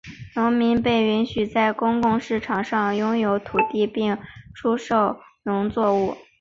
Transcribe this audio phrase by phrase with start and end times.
[0.33, 4.17] 农民被允许在公开市场上拥有土地并
[4.55, 6.17] 出售农作物。